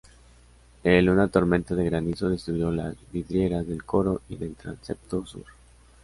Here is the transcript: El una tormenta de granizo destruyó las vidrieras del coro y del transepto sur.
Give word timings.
El 0.83 1.11
una 1.11 1.27
tormenta 1.27 1.75
de 1.75 1.85
granizo 1.85 2.27
destruyó 2.27 2.71
las 2.71 2.95
vidrieras 3.11 3.67
del 3.67 3.83
coro 3.83 4.21
y 4.29 4.35
del 4.35 4.55
transepto 4.55 5.23
sur. 5.27 5.45